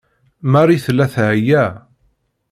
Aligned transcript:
Marie 0.51 0.83
tella 0.85 1.05
teɛya. 1.13 1.63